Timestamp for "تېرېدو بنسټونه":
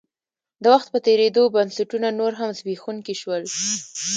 1.07-2.07